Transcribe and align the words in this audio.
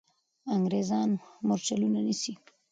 انګریزان 0.53 1.09
مرچلونه 1.47 1.99
نیسي. 2.07 2.33